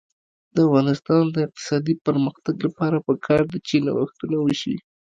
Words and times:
د 0.55 0.57
افغانستان 0.67 1.23
د 1.31 1.37
اقتصادي 1.47 1.95
پرمختګ 2.05 2.55
لپاره 2.65 2.97
پکار 3.07 3.41
ده 3.51 3.57
چې 3.67 3.75
نوښتونه 3.85 4.37
وشي. 4.41 4.75